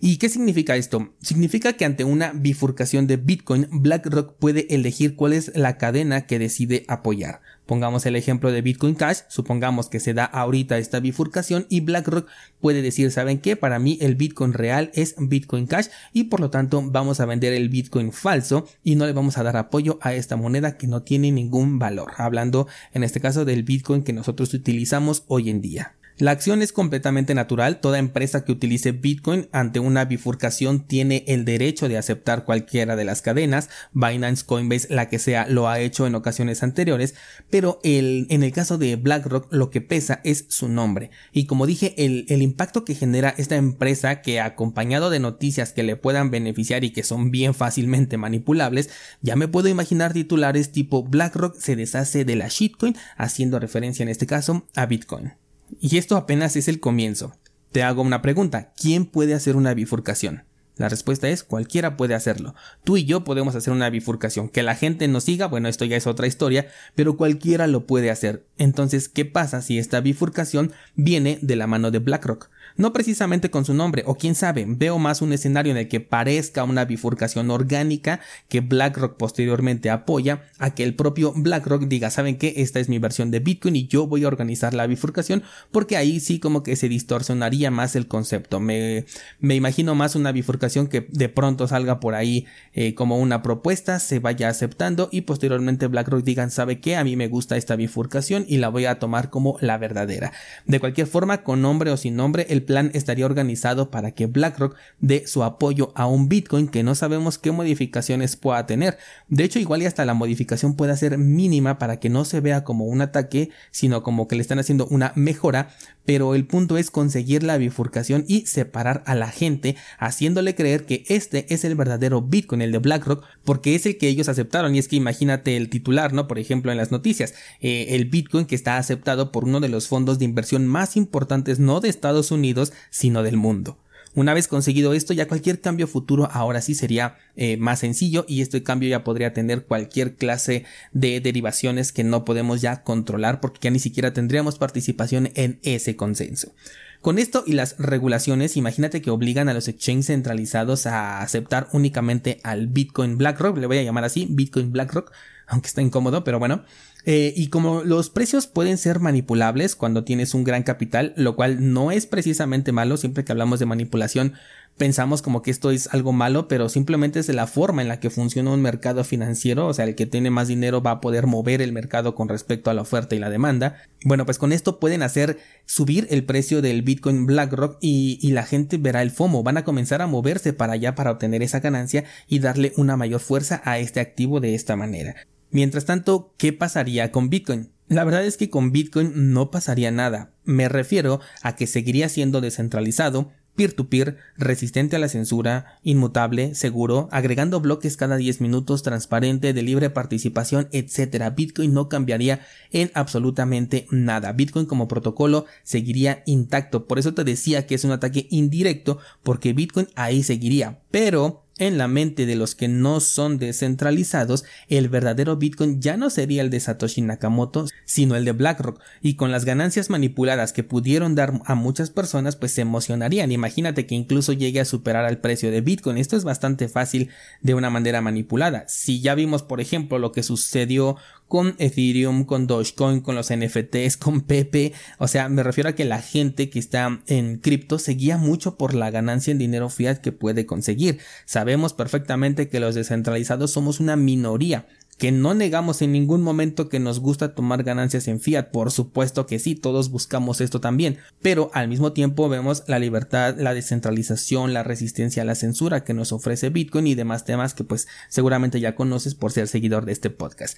¿Y 0.00 0.16
qué 0.16 0.30
significa 0.30 0.76
esto? 0.76 1.12
Significa 1.20 1.74
que 1.74 1.84
ante 1.84 2.04
una 2.04 2.32
bifurcación 2.34 3.06
de 3.06 3.18
Bitcoin, 3.18 3.68
BlackRock 3.70 4.38
puede 4.38 4.74
elegir 4.74 5.16
cuál 5.16 5.34
es 5.34 5.52
la 5.54 5.76
cadena 5.76 6.26
que 6.26 6.38
decide 6.38 6.86
apoyar. 6.88 7.42
Pongamos 7.66 8.04
el 8.06 8.16
ejemplo 8.16 8.52
de 8.52 8.60
Bitcoin 8.60 8.94
Cash, 8.94 9.20
supongamos 9.28 9.88
que 9.88 10.00
se 10.00 10.12
da 10.12 10.24
ahorita 10.24 10.76
esta 10.78 11.00
bifurcación 11.00 11.66
y 11.70 11.80
BlackRock 11.80 12.28
puede 12.60 12.82
decir, 12.82 13.10
¿saben 13.10 13.38
qué? 13.38 13.56
Para 13.56 13.78
mí 13.78 13.96
el 14.00 14.16
Bitcoin 14.16 14.52
real 14.52 14.90
es 14.94 15.14
Bitcoin 15.18 15.66
Cash 15.66 15.86
y 16.12 16.24
por 16.24 16.40
lo 16.40 16.50
tanto 16.50 16.82
vamos 16.84 17.20
a 17.20 17.26
vender 17.26 17.54
el 17.54 17.70
Bitcoin 17.70 18.12
falso 18.12 18.66
y 18.82 18.96
no 18.96 19.06
le 19.06 19.12
vamos 19.12 19.38
a 19.38 19.42
dar 19.42 19.56
apoyo 19.56 19.98
a 20.02 20.12
esta 20.14 20.36
moneda 20.36 20.76
que 20.76 20.86
no 20.86 21.02
tiene 21.02 21.32
ningún 21.32 21.78
valor, 21.78 22.12
hablando 22.18 22.68
en 22.92 23.02
este 23.02 23.20
caso 23.20 23.44
del 23.44 23.62
Bitcoin 23.62 24.02
que 24.02 24.12
nosotros 24.12 24.52
utilizamos 24.52 25.24
hoy 25.28 25.48
en 25.48 25.60
día. 25.60 25.94
La 26.16 26.30
acción 26.30 26.62
es 26.62 26.72
completamente 26.72 27.34
natural, 27.34 27.80
toda 27.80 27.98
empresa 27.98 28.44
que 28.44 28.52
utilice 28.52 28.92
Bitcoin 28.92 29.48
ante 29.50 29.80
una 29.80 30.04
bifurcación 30.04 30.86
tiene 30.86 31.24
el 31.26 31.44
derecho 31.44 31.88
de 31.88 31.98
aceptar 31.98 32.44
cualquiera 32.44 32.94
de 32.94 33.04
las 33.04 33.20
cadenas, 33.20 33.68
Binance, 33.94 34.44
Coinbase, 34.46 34.94
la 34.94 35.08
que 35.08 35.18
sea, 35.18 35.48
lo 35.48 35.68
ha 35.68 35.80
hecho 35.80 36.06
en 36.06 36.14
ocasiones 36.14 36.62
anteriores, 36.62 37.16
pero 37.50 37.80
el, 37.82 38.28
en 38.30 38.44
el 38.44 38.52
caso 38.52 38.78
de 38.78 38.94
BlackRock 38.94 39.52
lo 39.52 39.70
que 39.70 39.80
pesa 39.80 40.20
es 40.22 40.46
su 40.50 40.68
nombre. 40.68 41.10
Y 41.32 41.46
como 41.46 41.66
dije, 41.66 41.94
el, 41.96 42.26
el 42.28 42.42
impacto 42.42 42.84
que 42.84 42.94
genera 42.94 43.34
esta 43.36 43.56
empresa 43.56 44.22
que 44.22 44.38
acompañado 44.38 45.10
de 45.10 45.18
noticias 45.18 45.72
que 45.72 45.82
le 45.82 45.96
puedan 45.96 46.30
beneficiar 46.30 46.84
y 46.84 46.90
que 46.90 47.02
son 47.02 47.32
bien 47.32 47.54
fácilmente 47.54 48.18
manipulables, 48.18 48.88
ya 49.20 49.34
me 49.34 49.48
puedo 49.48 49.66
imaginar 49.66 50.12
titulares 50.12 50.70
tipo 50.70 51.02
BlackRock 51.02 51.56
se 51.58 51.74
deshace 51.74 52.24
de 52.24 52.36
la 52.36 52.46
shitcoin, 52.46 52.94
haciendo 53.16 53.58
referencia 53.58 54.04
en 54.04 54.10
este 54.10 54.26
caso 54.26 54.68
a 54.76 54.86
Bitcoin. 54.86 55.43
Y 55.80 55.98
esto 55.98 56.16
apenas 56.16 56.56
es 56.56 56.68
el 56.68 56.80
comienzo. 56.80 57.34
Te 57.72 57.82
hago 57.82 58.02
una 58.02 58.22
pregunta, 58.22 58.72
¿quién 58.76 59.06
puede 59.06 59.34
hacer 59.34 59.56
una 59.56 59.74
bifurcación? 59.74 60.44
La 60.76 60.88
respuesta 60.88 61.28
es 61.28 61.44
cualquiera 61.44 61.96
puede 61.96 62.14
hacerlo. 62.14 62.54
Tú 62.82 62.96
y 62.96 63.04
yo 63.04 63.22
podemos 63.22 63.54
hacer 63.54 63.72
una 63.72 63.90
bifurcación. 63.90 64.48
Que 64.48 64.64
la 64.64 64.74
gente 64.74 65.06
nos 65.06 65.24
siga, 65.24 65.46
bueno, 65.46 65.68
esto 65.68 65.84
ya 65.84 65.96
es 65.96 66.08
otra 66.08 66.26
historia, 66.26 66.66
pero 66.96 67.16
cualquiera 67.16 67.68
lo 67.68 67.86
puede 67.86 68.10
hacer. 68.10 68.44
Entonces, 68.58 69.08
¿qué 69.08 69.24
pasa 69.24 69.62
si 69.62 69.78
esta 69.78 70.00
bifurcación 70.00 70.72
viene 70.96 71.38
de 71.42 71.54
la 71.54 71.68
mano 71.68 71.92
de 71.92 72.00
BlackRock? 72.00 72.50
No 72.76 72.92
precisamente 72.92 73.50
con 73.50 73.64
su 73.64 73.74
nombre, 73.74 74.02
o 74.06 74.16
quién 74.16 74.34
sabe, 74.34 74.64
veo 74.68 74.98
más 74.98 75.22
un 75.22 75.32
escenario 75.32 75.72
en 75.72 75.78
el 75.78 75.88
que 75.88 76.00
parezca 76.00 76.64
una 76.64 76.84
bifurcación 76.84 77.50
orgánica 77.50 78.20
que 78.48 78.60
BlackRock 78.60 79.16
posteriormente 79.16 79.90
apoya 79.90 80.44
a 80.58 80.74
que 80.74 80.82
el 80.82 80.94
propio 80.94 81.32
BlackRock 81.34 81.84
diga, 81.84 82.10
¿saben 82.10 82.36
qué? 82.36 82.54
Esta 82.56 82.80
es 82.80 82.88
mi 82.88 82.98
versión 82.98 83.30
de 83.30 83.40
Bitcoin 83.40 83.76
y 83.76 83.86
yo 83.86 84.06
voy 84.06 84.24
a 84.24 84.28
organizar 84.28 84.74
la 84.74 84.86
bifurcación 84.86 85.42
porque 85.70 85.96
ahí 85.96 86.20
sí 86.20 86.38
como 86.38 86.62
que 86.62 86.76
se 86.76 86.88
distorsionaría 86.88 87.70
más 87.70 87.96
el 87.96 88.08
concepto. 88.08 88.60
Me, 88.60 89.04
me 89.40 89.54
imagino 89.54 89.94
más 89.94 90.16
una 90.16 90.32
bifurcación 90.32 90.88
que 90.88 91.06
de 91.10 91.28
pronto 91.28 91.68
salga 91.68 92.00
por 92.00 92.14
ahí 92.14 92.46
eh, 92.72 92.94
como 92.94 93.18
una 93.18 93.42
propuesta, 93.42 93.98
se 93.98 94.18
vaya 94.18 94.48
aceptando 94.48 95.08
y 95.12 95.22
posteriormente 95.22 95.86
BlackRock 95.86 96.24
digan, 96.24 96.50
¿sabe 96.50 96.80
qué? 96.80 96.96
A 96.96 97.04
mí 97.04 97.16
me 97.16 97.28
gusta 97.28 97.56
esta 97.56 97.76
bifurcación 97.76 98.44
y 98.48 98.58
la 98.58 98.68
voy 98.68 98.86
a 98.86 98.98
tomar 98.98 99.30
como 99.30 99.56
la 99.60 99.78
verdadera. 99.78 100.32
De 100.66 100.80
cualquier 100.80 101.06
forma, 101.06 101.42
con 101.42 101.62
nombre 101.62 101.90
o 101.90 101.96
sin 101.96 102.16
nombre, 102.16 102.46
plan 102.64 102.90
estaría 102.94 103.26
organizado 103.26 103.90
para 103.90 104.12
que 104.12 104.26
BlackRock 104.26 104.76
dé 105.00 105.26
su 105.26 105.44
apoyo 105.44 105.92
a 105.94 106.06
un 106.06 106.28
Bitcoin 106.28 106.68
que 106.68 106.82
no 106.82 106.94
sabemos 106.94 107.38
qué 107.38 107.52
modificaciones 107.52 108.36
pueda 108.36 108.66
tener. 108.66 108.98
De 109.28 109.44
hecho, 109.44 109.58
igual 109.58 109.82
y 109.82 109.86
hasta 109.86 110.04
la 110.04 110.14
modificación 110.14 110.74
pueda 110.74 110.96
ser 110.96 111.18
mínima 111.18 111.78
para 111.78 112.00
que 112.00 112.10
no 112.10 112.24
se 112.24 112.40
vea 112.40 112.64
como 112.64 112.86
un 112.86 113.00
ataque, 113.00 113.50
sino 113.70 114.02
como 114.02 114.28
que 114.28 114.36
le 114.36 114.42
están 114.42 114.58
haciendo 114.58 114.86
una 114.86 115.12
mejora, 115.14 115.68
pero 116.04 116.34
el 116.34 116.46
punto 116.46 116.76
es 116.76 116.90
conseguir 116.90 117.42
la 117.42 117.56
bifurcación 117.56 118.24
y 118.28 118.46
separar 118.46 119.02
a 119.06 119.14
la 119.14 119.28
gente, 119.28 119.76
haciéndole 119.98 120.54
creer 120.54 120.84
que 120.84 121.04
este 121.08 121.52
es 121.52 121.64
el 121.64 121.74
verdadero 121.74 122.22
Bitcoin, 122.22 122.62
el 122.62 122.72
de 122.72 122.78
BlackRock, 122.78 123.24
porque 123.44 123.74
es 123.74 123.86
el 123.86 123.96
que 123.96 124.08
ellos 124.08 124.28
aceptaron. 124.28 124.74
Y 124.74 124.78
es 124.78 124.88
que 124.88 124.96
imagínate 124.96 125.56
el 125.56 125.70
titular, 125.70 126.12
¿no? 126.12 126.28
Por 126.28 126.38
ejemplo, 126.38 126.70
en 126.72 126.78
las 126.78 126.90
noticias, 126.90 127.34
eh, 127.60 127.86
el 127.90 128.06
Bitcoin 128.06 128.46
que 128.46 128.54
está 128.54 128.76
aceptado 128.76 129.32
por 129.32 129.44
uno 129.44 129.60
de 129.60 129.68
los 129.68 129.88
fondos 129.88 130.18
de 130.18 130.24
inversión 130.24 130.66
más 130.66 130.96
importantes, 130.96 131.58
no 131.58 131.80
de 131.80 131.88
Estados 131.88 132.30
Unidos, 132.30 132.53
sino 132.90 133.22
del 133.22 133.36
mundo. 133.36 133.78
Una 134.16 134.32
vez 134.32 134.46
conseguido 134.46 134.94
esto, 134.94 135.12
ya 135.12 135.26
cualquier 135.26 135.60
cambio 135.60 135.88
futuro 135.88 136.28
ahora 136.30 136.60
sí 136.60 136.76
sería 136.76 137.16
eh, 137.34 137.56
más 137.56 137.80
sencillo 137.80 138.24
y 138.28 138.42
este 138.42 138.62
cambio 138.62 138.88
ya 138.88 139.02
podría 139.02 139.32
tener 139.32 139.64
cualquier 139.64 140.14
clase 140.14 140.64
de 140.92 141.20
derivaciones 141.20 141.90
que 141.90 142.04
no 142.04 142.24
podemos 142.24 142.60
ya 142.60 142.84
controlar 142.84 143.40
porque 143.40 143.58
ya 143.62 143.70
ni 143.70 143.80
siquiera 143.80 144.12
tendríamos 144.12 144.56
participación 144.56 145.30
en 145.34 145.58
ese 145.64 145.96
consenso. 145.96 146.52
Con 147.00 147.18
esto 147.18 147.42
y 147.44 147.52
las 147.52 147.76
regulaciones, 147.78 148.56
imagínate 148.56 149.02
que 149.02 149.10
obligan 149.10 149.48
a 149.48 149.54
los 149.54 149.66
exchanges 149.66 150.06
centralizados 150.06 150.86
a 150.86 151.20
aceptar 151.20 151.68
únicamente 151.72 152.40
al 152.44 152.68
Bitcoin 152.68 153.18
BlackRock, 153.18 153.58
le 153.58 153.66
voy 153.66 153.78
a 153.78 153.82
llamar 153.82 154.04
así, 154.04 154.28
Bitcoin 154.30 154.72
BlackRock, 154.72 155.12
aunque 155.46 155.66
está 155.66 155.82
incómodo, 155.82 156.24
pero 156.24 156.38
bueno, 156.38 156.64
eh, 157.06 157.32
y 157.36 157.48
como 157.48 157.82
los 157.82 158.10
precios 158.10 158.46
pueden 158.46 158.78
ser 158.78 159.00
manipulables 159.00 159.76
cuando 159.76 160.04
tienes 160.04 160.34
un 160.34 160.44
gran 160.44 160.62
capital, 160.62 161.12
lo 161.16 161.36
cual 161.36 161.72
no 161.72 161.90
es 161.90 162.06
precisamente 162.06 162.72
malo, 162.72 162.96
siempre 162.96 163.24
que 163.24 163.32
hablamos 163.32 163.58
de 163.58 163.66
manipulación 163.66 164.34
pensamos 164.76 165.22
como 165.22 165.42
que 165.42 165.50
esto 165.50 165.70
es 165.70 165.88
algo 165.92 166.12
malo, 166.12 166.48
pero 166.48 166.68
simplemente 166.68 167.20
es 167.20 167.28
la 167.28 167.46
forma 167.46 167.82
en 167.82 167.88
la 167.88 168.00
que 168.00 168.10
funciona 168.10 168.50
un 168.50 168.60
mercado 168.60 169.04
financiero, 169.04 169.66
o 169.66 169.74
sea, 169.74 169.84
el 169.84 169.94
que 169.94 170.06
tiene 170.06 170.30
más 170.30 170.48
dinero 170.48 170.82
va 170.82 170.92
a 170.92 171.00
poder 171.00 171.26
mover 171.26 171.62
el 171.62 171.72
mercado 171.72 172.14
con 172.14 172.28
respecto 172.28 172.70
a 172.70 172.74
la 172.74 172.82
oferta 172.82 173.14
y 173.14 173.18
la 173.18 173.30
demanda. 173.30 173.76
Bueno, 174.04 174.24
pues 174.24 174.38
con 174.38 174.52
esto 174.52 174.80
pueden 174.80 175.02
hacer 175.02 175.38
subir 175.64 176.06
el 176.10 176.24
precio 176.24 176.60
del 176.62 176.82
Bitcoin 176.82 177.26
BlackRock 177.26 177.78
y 177.80 178.30
la 178.32 178.44
gente 178.44 178.78
verá 178.78 179.02
el 179.02 179.10
FOMO, 179.10 179.42
van 179.42 179.58
a 179.58 179.64
comenzar 179.64 180.02
a 180.02 180.06
moverse 180.06 180.52
para 180.52 180.72
allá 180.72 180.94
para 180.94 181.12
obtener 181.12 181.42
esa 181.42 181.60
ganancia 181.60 182.04
y 182.28 182.40
darle 182.40 182.72
una 182.76 182.96
mayor 182.96 183.20
fuerza 183.20 183.62
a 183.64 183.78
este 183.78 184.00
activo 184.00 184.40
de 184.40 184.54
esta 184.54 184.76
manera. 184.76 185.14
Mientras 185.54 185.84
tanto, 185.84 186.34
¿qué 186.36 186.52
pasaría 186.52 187.12
con 187.12 187.30
Bitcoin? 187.30 187.70
La 187.86 188.02
verdad 188.02 188.26
es 188.26 188.36
que 188.36 188.50
con 188.50 188.72
Bitcoin 188.72 189.32
no 189.32 189.52
pasaría 189.52 189.92
nada. 189.92 190.32
Me 190.44 190.68
refiero 190.68 191.20
a 191.42 191.54
que 191.54 191.68
seguiría 191.68 192.08
siendo 192.08 192.40
descentralizado, 192.40 193.30
peer-to-peer, 193.54 194.16
resistente 194.36 194.96
a 194.96 194.98
la 194.98 195.08
censura, 195.08 195.78
inmutable, 195.84 196.56
seguro, 196.56 197.08
agregando 197.12 197.60
bloques 197.60 197.96
cada 197.96 198.16
10 198.16 198.40
minutos, 198.40 198.82
transparente, 198.82 199.52
de 199.52 199.62
libre 199.62 199.90
participación, 199.90 200.66
etc. 200.72 201.32
Bitcoin 201.36 201.72
no 201.72 201.88
cambiaría 201.88 202.40
en 202.72 202.90
absolutamente 202.94 203.86
nada. 203.92 204.32
Bitcoin 204.32 204.66
como 204.66 204.88
protocolo 204.88 205.46
seguiría 205.62 206.24
intacto. 206.26 206.88
Por 206.88 206.98
eso 206.98 207.14
te 207.14 207.22
decía 207.22 207.68
que 207.68 207.76
es 207.76 207.84
un 207.84 207.92
ataque 207.92 208.26
indirecto, 208.28 208.98
porque 209.22 209.52
Bitcoin 209.52 209.86
ahí 209.94 210.24
seguiría. 210.24 210.80
Pero 210.90 211.43
en 211.58 211.78
la 211.78 211.88
mente 211.88 212.26
de 212.26 212.36
los 212.36 212.54
que 212.54 212.68
no 212.68 213.00
son 213.00 213.38
descentralizados, 213.38 214.44
el 214.68 214.88
verdadero 214.88 215.36
Bitcoin 215.36 215.80
ya 215.80 215.96
no 215.96 216.10
sería 216.10 216.42
el 216.42 216.50
de 216.50 216.60
Satoshi 216.60 217.02
Nakamoto, 217.02 217.66
sino 217.84 218.16
el 218.16 218.24
de 218.24 218.32
BlackRock, 218.32 218.80
y 219.00 219.14
con 219.14 219.30
las 219.30 219.44
ganancias 219.44 219.90
manipuladas 219.90 220.52
que 220.52 220.64
pudieron 220.64 221.14
dar 221.14 221.40
a 221.44 221.54
muchas 221.54 221.90
personas, 221.90 222.36
pues 222.36 222.52
se 222.52 222.62
emocionarían. 222.62 223.30
Imagínate 223.32 223.86
que 223.86 223.94
incluso 223.94 224.32
llegue 224.32 224.60
a 224.60 224.64
superar 224.64 225.04
al 225.04 225.18
precio 225.18 225.50
de 225.50 225.60
Bitcoin. 225.60 225.98
Esto 225.98 226.16
es 226.16 226.24
bastante 226.24 226.68
fácil 226.68 227.10
de 227.40 227.54
una 227.54 227.70
manera 227.70 228.00
manipulada. 228.00 228.64
Si 228.68 229.00
ya 229.00 229.14
vimos, 229.14 229.42
por 229.42 229.60
ejemplo, 229.60 229.98
lo 229.98 230.12
que 230.12 230.22
sucedió 230.22 230.96
con 231.28 231.54
Ethereum, 231.58 232.24
con 232.24 232.46
Dogecoin, 232.46 233.00
con 233.00 233.14
los 233.14 233.32
NFTs, 233.32 233.96
con 233.96 234.20
Pepe. 234.22 234.72
O 234.98 235.08
sea, 235.08 235.28
me 235.28 235.42
refiero 235.42 235.70
a 235.70 235.74
que 235.74 235.84
la 235.84 236.00
gente 236.00 236.50
que 236.50 236.58
está 236.58 237.00
en 237.06 237.38
cripto 237.38 237.78
se 237.78 237.92
guía 237.92 238.18
mucho 238.18 238.56
por 238.56 238.74
la 238.74 238.90
ganancia 238.90 239.30
en 239.30 239.38
dinero 239.38 239.68
fiat 239.68 239.98
que 239.98 240.12
puede 240.12 240.46
conseguir. 240.46 240.98
Sabemos 241.24 241.72
perfectamente 241.72 242.48
que 242.48 242.60
los 242.60 242.74
descentralizados 242.74 243.50
somos 243.50 243.80
una 243.80 243.96
minoría 243.96 244.66
que 244.98 245.12
no 245.12 245.34
negamos 245.34 245.82
en 245.82 245.92
ningún 245.92 246.22
momento 246.22 246.68
que 246.68 246.78
nos 246.78 247.00
gusta 247.00 247.34
tomar 247.34 247.64
ganancias 247.64 248.06
en 248.08 248.20
fiat, 248.20 248.50
por 248.50 248.70
supuesto 248.70 249.26
que 249.26 249.38
sí, 249.38 249.54
todos 249.54 249.90
buscamos 249.90 250.40
esto 250.40 250.60
también, 250.60 250.98
pero 251.20 251.50
al 251.52 251.68
mismo 251.68 251.92
tiempo 251.92 252.28
vemos 252.28 252.64
la 252.68 252.78
libertad, 252.78 253.34
la 253.36 253.54
descentralización, 253.54 254.52
la 254.52 254.62
resistencia 254.62 255.22
a 255.22 255.26
la 255.26 255.34
censura 255.34 255.84
que 255.84 255.94
nos 255.94 256.12
ofrece 256.12 256.50
Bitcoin 256.50 256.86
y 256.86 256.94
demás 256.94 257.24
temas 257.24 257.54
que 257.54 257.64
pues 257.64 257.88
seguramente 258.08 258.60
ya 258.60 258.76
conoces 258.76 259.14
por 259.14 259.32
ser 259.32 259.48
seguidor 259.48 259.84
de 259.84 259.92
este 259.92 260.10
podcast. 260.10 260.56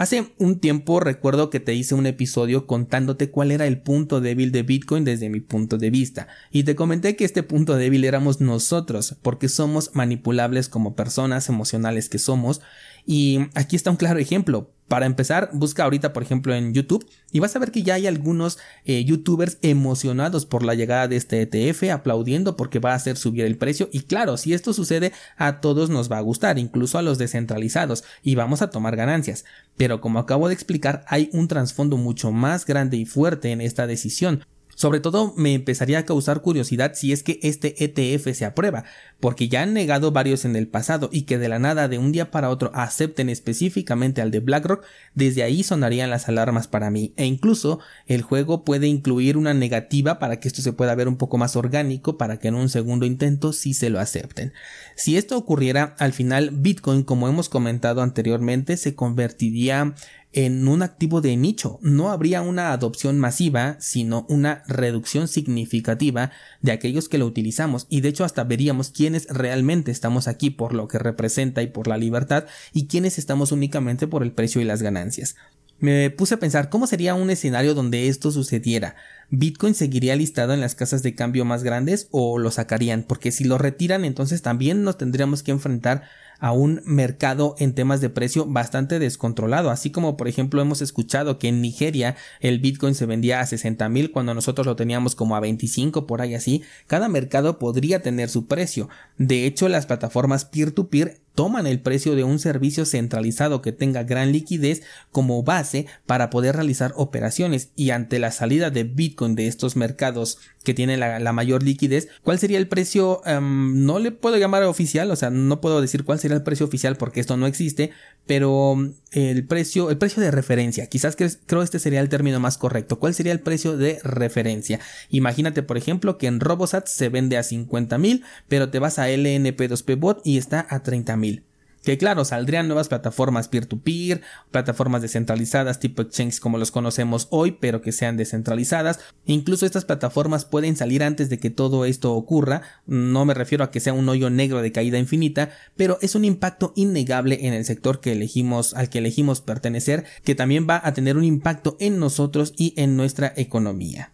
Hace 0.00 0.32
un 0.38 0.60
tiempo 0.60 0.98
recuerdo 0.98 1.50
que 1.50 1.60
te 1.60 1.74
hice 1.74 1.94
un 1.94 2.06
episodio 2.06 2.66
contándote 2.66 3.30
cuál 3.30 3.50
era 3.50 3.66
el 3.66 3.82
punto 3.82 4.22
débil 4.22 4.50
de 4.50 4.62
Bitcoin 4.62 5.04
desde 5.04 5.28
mi 5.28 5.40
punto 5.40 5.76
de 5.76 5.90
vista, 5.90 6.26
y 6.50 6.64
te 6.64 6.74
comenté 6.74 7.16
que 7.16 7.26
este 7.26 7.42
punto 7.42 7.76
débil 7.76 8.06
éramos 8.06 8.40
nosotros, 8.40 9.16
porque 9.20 9.50
somos 9.50 9.90
manipulables 9.92 10.70
como 10.70 10.96
personas 10.96 11.50
emocionales 11.50 12.08
que 12.08 12.18
somos, 12.18 12.62
y 13.04 13.40
aquí 13.54 13.76
está 13.76 13.90
un 13.90 13.98
claro 13.98 14.18
ejemplo. 14.18 14.70
Para 14.90 15.06
empezar, 15.06 15.50
busca 15.52 15.84
ahorita, 15.84 16.12
por 16.12 16.24
ejemplo, 16.24 16.52
en 16.52 16.74
YouTube 16.74 17.08
y 17.30 17.38
vas 17.38 17.54
a 17.54 17.60
ver 17.60 17.70
que 17.70 17.84
ya 17.84 17.94
hay 17.94 18.08
algunos 18.08 18.58
eh, 18.84 19.04
youtubers 19.04 19.58
emocionados 19.62 20.46
por 20.46 20.64
la 20.64 20.74
llegada 20.74 21.06
de 21.06 21.14
este 21.14 21.42
ETF, 21.42 21.92
aplaudiendo 21.92 22.56
porque 22.56 22.80
va 22.80 22.90
a 22.90 22.96
hacer 22.96 23.16
subir 23.16 23.44
el 23.44 23.56
precio. 23.56 23.88
Y 23.92 24.00
claro, 24.00 24.36
si 24.36 24.52
esto 24.52 24.72
sucede, 24.72 25.12
a 25.36 25.60
todos 25.60 25.90
nos 25.90 26.10
va 26.10 26.18
a 26.18 26.22
gustar, 26.22 26.58
incluso 26.58 26.98
a 26.98 27.02
los 27.02 27.18
descentralizados, 27.18 28.02
y 28.24 28.34
vamos 28.34 28.62
a 28.62 28.70
tomar 28.70 28.96
ganancias. 28.96 29.44
Pero 29.76 30.00
como 30.00 30.18
acabo 30.18 30.48
de 30.48 30.54
explicar, 30.54 31.04
hay 31.06 31.30
un 31.32 31.46
trasfondo 31.46 31.96
mucho 31.96 32.32
más 32.32 32.66
grande 32.66 32.96
y 32.96 33.04
fuerte 33.04 33.52
en 33.52 33.60
esta 33.60 33.86
decisión. 33.86 34.44
Sobre 34.80 35.00
todo 35.00 35.34
me 35.36 35.52
empezaría 35.52 35.98
a 35.98 36.06
causar 36.06 36.40
curiosidad 36.40 36.92
si 36.94 37.12
es 37.12 37.22
que 37.22 37.38
este 37.42 37.84
ETF 37.84 38.34
se 38.34 38.46
aprueba, 38.46 38.84
porque 39.20 39.46
ya 39.46 39.60
han 39.60 39.74
negado 39.74 40.10
varios 40.10 40.46
en 40.46 40.56
el 40.56 40.68
pasado 40.68 41.10
y 41.12 41.24
que 41.24 41.36
de 41.36 41.50
la 41.50 41.58
nada 41.58 41.86
de 41.86 41.98
un 41.98 42.12
día 42.12 42.30
para 42.30 42.48
otro 42.48 42.70
acepten 42.72 43.28
específicamente 43.28 44.22
al 44.22 44.30
de 44.30 44.40
BlackRock, 44.40 44.82
desde 45.14 45.42
ahí 45.42 45.64
sonarían 45.64 46.08
las 46.08 46.30
alarmas 46.30 46.66
para 46.66 46.90
mí 46.90 47.12
e 47.18 47.26
incluso 47.26 47.78
el 48.06 48.22
juego 48.22 48.64
puede 48.64 48.86
incluir 48.86 49.36
una 49.36 49.52
negativa 49.52 50.18
para 50.18 50.40
que 50.40 50.48
esto 50.48 50.62
se 50.62 50.72
pueda 50.72 50.94
ver 50.94 51.08
un 51.08 51.18
poco 51.18 51.36
más 51.36 51.56
orgánico 51.56 52.16
para 52.16 52.38
que 52.38 52.48
en 52.48 52.54
un 52.54 52.70
segundo 52.70 53.04
intento 53.04 53.52
sí 53.52 53.74
se 53.74 53.90
lo 53.90 54.00
acepten. 54.00 54.54
Si 54.96 55.18
esto 55.18 55.36
ocurriera, 55.36 55.94
al 55.98 56.14
final 56.14 56.52
Bitcoin, 56.52 57.02
como 57.02 57.28
hemos 57.28 57.50
comentado 57.50 58.00
anteriormente, 58.00 58.78
se 58.78 58.94
convertiría 58.94 59.94
en 60.32 60.66
un 60.68 60.82
activo 60.82 61.20
de 61.20 61.36
nicho. 61.36 61.78
No 61.82 62.10
habría 62.10 62.42
una 62.42 62.72
adopción 62.72 63.18
masiva, 63.18 63.76
sino 63.80 64.26
una 64.28 64.62
reducción 64.68 65.28
significativa 65.28 66.30
de 66.60 66.72
aquellos 66.72 67.08
que 67.08 67.18
lo 67.18 67.26
utilizamos. 67.26 67.86
Y 67.88 68.00
de 68.00 68.10
hecho 68.10 68.24
hasta 68.24 68.44
veríamos 68.44 68.90
quiénes 68.90 69.26
realmente 69.28 69.90
estamos 69.90 70.28
aquí 70.28 70.50
por 70.50 70.74
lo 70.74 70.88
que 70.88 70.98
representa 70.98 71.62
y 71.62 71.66
por 71.66 71.88
la 71.88 71.98
libertad 71.98 72.46
y 72.72 72.86
quiénes 72.86 73.18
estamos 73.18 73.52
únicamente 73.52 74.06
por 74.06 74.22
el 74.22 74.32
precio 74.32 74.60
y 74.60 74.64
las 74.64 74.82
ganancias. 74.82 75.36
Me 75.80 76.10
puse 76.10 76.34
a 76.34 76.38
pensar 76.38 76.68
cómo 76.68 76.86
sería 76.86 77.14
un 77.14 77.30
escenario 77.30 77.74
donde 77.74 78.08
esto 78.08 78.30
sucediera. 78.30 78.96
¿Bitcoin 79.30 79.74
seguiría 79.74 80.16
listado 80.16 80.54
en 80.54 80.60
las 80.60 80.74
casas 80.74 81.02
de 81.02 81.14
cambio 81.14 81.44
más 81.44 81.62
grandes 81.62 82.08
o 82.10 82.38
lo 82.38 82.50
sacarían? 82.50 83.04
Porque 83.04 83.30
si 83.30 83.44
lo 83.44 83.58
retiran 83.58 84.04
entonces 84.04 84.42
también 84.42 84.82
nos 84.82 84.98
tendríamos 84.98 85.42
que 85.42 85.52
enfrentar 85.52 86.02
a 86.40 86.52
un 86.52 86.80
mercado 86.84 87.54
en 87.58 87.74
temas 87.74 88.00
de 88.00 88.08
precio 88.08 88.46
bastante 88.46 88.98
descontrolado, 88.98 89.70
así 89.70 89.90
como 89.90 90.16
por 90.16 90.26
ejemplo 90.26 90.60
hemos 90.60 90.82
escuchado 90.82 91.38
que 91.38 91.48
en 91.48 91.60
Nigeria 91.60 92.16
el 92.40 92.58
Bitcoin 92.58 92.94
se 92.94 93.06
vendía 93.06 93.40
a 93.40 93.46
60 93.46 93.88
mil 93.90 94.10
cuando 94.10 94.34
nosotros 94.34 94.66
lo 94.66 94.74
teníamos 94.74 95.14
como 95.14 95.36
a 95.36 95.40
25 95.40 96.06
por 96.06 96.22
ahí 96.22 96.34
así, 96.34 96.62
cada 96.86 97.08
mercado 97.08 97.58
podría 97.58 98.00
tener 98.00 98.30
su 98.30 98.46
precio. 98.46 98.88
De 99.18 99.46
hecho, 99.46 99.68
las 99.68 99.86
plataformas 99.86 100.46
peer-to-peer 100.46 101.20
toman 101.34 101.66
el 101.66 101.80
precio 101.80 102.16
de 102.16 102.24
un 102.24 102.38
servicio 102.38 102.84
centralizado 102.84 103.62
que 103.62 103.72
tenga 103.72 104.02
gran 104.02 104.32
liquidez 104.32 104.82
como 105.12 105.42
base 105.42 105.86
para 106.06 106.30
poder 106.30 106.56
realizar 106.56 106.92
operaciones 106.96 107.70
y 107.76 107.90
ante 107.90 108.18
la 108.18 108.32
salida 108.32 108.70
de 108.70 108.84
Bitcoin 108.84 109.19
de 109.28 109.46
estos 109.46 109.76
mercados 109.76 110.38
que 110.64 110.74
tienen 110.74 111.00
la, 111.00 111.32
mayor 111.32 111.62
liquidez, 111.62 112.08
¿cuál 112.22 112.38
sería 112.38 112.58
el 112.58 112.68
precio? 112.68 113.22
Em, 113.24 113.84
no 113.84 113.98
le 113.98 114.10
puedo 114.10 114.36
llamar 114.36 114.62
oficial, 114.64 115.10
o 115.10 115.16
sea, 115.16 115.30
no 115.30 115.60
puedo 115.60 115.80
decir 115.80 116.04
cuál 116.04 116.18
sería 116.18 116.36
el 116.36 116.42
precio 116.42 116.66
oficial 116.66 116.96
porque 116.96 117.20
esto 117.20 117.36
no 117.36 117.46
existe, 117.46 117.90
pero 118.26 118.72
em, 118.72 118.94
el 119.12 119.46
precio, 119.46 119.90
el 119.90 119.98
precio 119.98 120.22
de 120.22 120.30
referencia, 120.30 120.86
quizás 120.86 121.16
que, 121.16 121.30
creo 121.46 121.62
este 121.62 121.78
sería 121.78 122.00
el 122.00 122.08
término 122.08 122.40
más 122.40 122.58
correcto. 122.58 122.98
¿Cuál 122.98 123.14
sería 123.14 123.32
el 123.32 123.40
precio 123.40 123.76
de 123.76 124.00
referencia? 124.02 124.80
Imagínate, 125.10 125.62
por 125.62 125.76
ejemplo, 125.76 126.18
que 126.18 126.26
en 126.26 126.40
Robosat 126.40 126.86
se 126.86 127.08
vende 127.08 127.36
a 127.36 127.42
50 127.42 127.98
mil, 127.98 128.24
pero 128.48 128.70
te 128.70 128.78
vas 128.78 128.98
a 128.98 129.08
LNP2P 129.08 129.98
Bot 129.98 130.20
y 130.24 130.38
está 130.38 130.66
a 130.68 130.82
30 130.82 131.16
mil. 131.16 131.44
Que 131.84 131.96
claro, 131.96 132.24
saldrían 132.24 132.68
nuevas 132.68 132.88
plataformas 132.88 133.48
peer-to-peer, 133.48 134.20
plataformas 134.50 135.00
descentralizadas 135.00 135.80
tipo 135.80 136.02
exchange 136.02 136.38
como 136.38 136.58
los 136.58 136.70
conocemos 136.70 137.26
hoy, 137.30 137.52
pero 137.52 137.80
que 137.80 137.92
sean 137.92 138.16
descentralizadas. 138.18 139.00
Incluso 139.24 139.64
estas 139.64 139.86
plataformas 139.86 140.44
pueden 140.44 140.76
salir 140.76 141.02
antes 141.02 141.30
de 141.30 141.38
que 141.38 141.48
todo 141.48 141.86
esto 141.86 142.12
ocurra. 142.12 142.62
No 142.86 143.24
me 143.24 143.34
refiero 143.34 143.64
a 143.64 143.70
que 143.70 143.80
sea 143.80 143.94
un 143.94 144.08
hoyo 144.08 144.28
negro 144.28 144.60
de 144.60 144.72
caída 144.72 144.98
infinita, 144.98 145.50
pero 145.76 145.98
es 146.02 146.14
un 146.14 146.24
impacto 146.24 146.72
innegable 146.76 147.46
en 147.46 147.54
el 147.54 147.64
sector 147.64 148.00
que 148.00 148.12
elegimos, 148.12 148.74
al 148.74 148.90
que 148.90 148.98
elegimos 148.98 149.40
pertenecer, 149.40 150.04
que 150.24 150.34
también 150.34 150.66
va 150.68 150.80
a 150.84 150.92
tener 150.92 151.16
un 151.16 151.24
impacto 151.24 151.76
en 151.80 151.98
nosotros 151.98 152.52
y 152.56 152.74
en 152.76 152.96
nuestra 152.96 153.32
economía. 153.36 154.12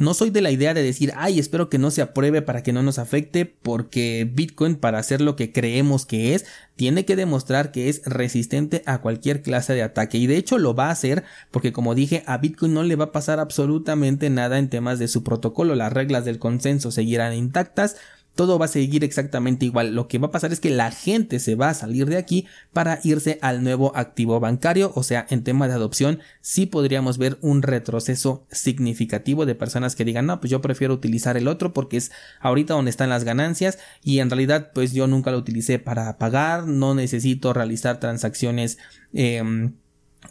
No 0.00 0.14
soy 0.14 0.30
de 0.30 0.40
la 0.40 0.50
idea 0.50 0.72
de 0.72 0.82
decir, 0.82 1.12
ay, 1.14 1.38
espero 1.38 1.68
que 1.68 1.76
no 1.76 1.90
se 1.90 2.00
apruebe 2.00 2.40
para 2.40 2.62
que 2.62 2.72
no 2.72 2.82
nos 2.82 2.98
afecte, 2.98 3.44
porque 3.44 4.26
Bitcoin, 4.32 4.76
para 4.76 4.98
hacer 4.98 5.20
lo 5.20 5.36
que 5.36 5.52
creemos 5.52 6.06
que 6.06 6.34
es, 6.34 6.46
tiene 6.74 7.04
que 7.04 7.16
demostrar 7.16 7.70
que 7.70 7.90
es 7.90 8.00
resistente 8.06 8.82
a 8.86 9.02
cualquier 9.02 9.42
clase 9.42 9.74
de 9.74 9.82
ataque. 9.82 10.16
Y 10.16 10.26
de 10.26 10.38
hecho 10.38 10.56
lo 10.56 10.74
va 10.74 10.86
a 10.86 10.92
hacer, 10.92 11.24
porque 11.50 11.74
como 11.74 11.94
dije, 11.94 12.22
a 12.26 12.38
Bitcoin 12.38 12.72
no 12.72 12.82
le 12.82 12.96
va 12.96 13.04
a 13.04 13.12
pasar 13.12 13.40
absolutamente 13.40 14.30
nada 14.30 14.58
en 14.58 14.70
temas 14.70 14.98
de 14.98 15.06
su 15.06 15.22
protocolo. 15.22 15.74
Las 15.74 15.92
reglas 15.92 16.24
del 16.24 16.38
consenso 16.38 16.90
seguirán 16.90 17.34
intactas 17.34 17.96
todo 18.34 18.58
va 18.58 18.66
a 18.66 18.68
seguir 18.68 19.04
exactamente 19.04 19.66
igual. 19.66 19.94
Lo 19.94 20.08
que 20.08 20.18
va 20.18 20.28
a 20.28 20.30
pasar 20.30 20.52
es 20.52 20.60
que 20.60 20.70
la 20.70 20.90
gente 20.90 21.38
se 21.38 21.54
va 21.54 21.70
a 21.70 21.74
salir 21.74 22.06
de 22.06 22.16
aquí 22.16 22.46
para 22.72 23.00
irse 23.02 23.38
al 23.42 23.62
nuevo 23.62 23.92
activo 23.94 24.40
bancario. 24.40 24.92
O 24.94 25.02
sea, 25.02 25.26
en 25.30 25.44
tema 25.44 25.68
de 25.68 25.74
adopción, 25.74 26.20
sí 26.40 26.66
podríamos 26.66 27.18
ver 27.18 27.38
un 27.40 27.62
retroceso 27.62 28.46
significativo 28.50 29.46
de 29.46 29.54
personas 29.54 29.96
que 29.96 30.04
digan, 30.04 30.26
no, 30.26 30.40
pues 30.40 30.50
yo 30.50 30.60
prefiero 30.60 30.94
utilizar 30.94 31.36
el 31.36 31.48
otro 31.48 31.72
porque 31.72 31.96
es 31.96 32.12
ahorita 32.40 32.74
donde 32.74 32.90
están 32.90 33.10
las 33.10 33.24
ganancias 33.24 33.78
y 34.02 34.20
en 34.20 34.30
realidad 34.30 34.70
pues 34.74 34.92
yo 34.92 35.06
nunca 35.06 35.30
lo 35.30 35.38
utilicé 35.38 35.78
para 35.78 36.18
pagar, 36.18 36.66
no 36.66 36.94
necesito 36.94 37.52
realizar 37.52 38.00
transacciones 38.00 38.78
eh, 39.12 39.70